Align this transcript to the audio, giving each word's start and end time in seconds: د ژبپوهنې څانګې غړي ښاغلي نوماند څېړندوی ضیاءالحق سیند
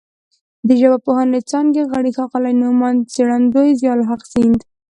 د 0.67 0.69
ژبپوهنې 0.81 1.39
څانګې 1.49 1.81
غړي 1.91 2.11
ښاغلي 2.17 2.53
نوماند 2.61 3.07
څېړندوی 3.13 3.69
ضیاءالحق 3.79 4.21
سیند 4.31 4.59